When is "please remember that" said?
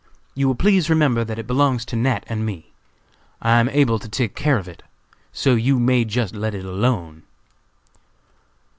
0.55-1.37